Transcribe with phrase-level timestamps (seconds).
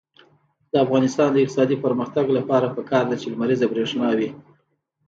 [0.71, 4.29] د افغانستان د اقتصادي پرمختګ لپاره پکار ده چې لمریزه برښنا وي.